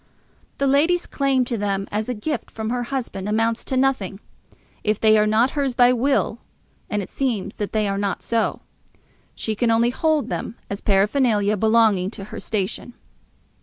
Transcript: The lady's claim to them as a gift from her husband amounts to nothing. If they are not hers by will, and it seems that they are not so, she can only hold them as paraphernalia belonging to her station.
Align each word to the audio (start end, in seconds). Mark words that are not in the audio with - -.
The 0.57 0.65
lady's 0.65 1.05
claim 1.05 1.45
to 1.45 1.59
them 1.59 1.87
as 1.91 2.09
a 2.09 2.15
gift 2.15 2.49
from 2.49 2.71
her 2.71 2.81
husband 2.85 3.29
amounts 3.29 3.63
to 3.65 3.77
nothing. 3.77 4.19
If 4.83 4.99
they 4.99 5.15
are 5.15 5.27
not 5.27 5.51
hers 5.51 5.75
by 5.75 5.93
will, 5.93 6.39
and 6.89 7.03
it 7.03 7.09
seems 7.11 7.53
that 7.57 7.71
they 7.71 7.87
are 7.87 7.99
not 7.99 8.23
so, 8.23 8.61
she 9.35 9.53
can 9.53 9.69
only 9.69 9.91
hold 9.91 10.27
them 10.29 10.55
as 10.71 10.81
paraphernalia 10.81 11.55
belonging 11.55 12.09
to 12.13 12.23
her 12.33 12.39
station. 12.39 12.95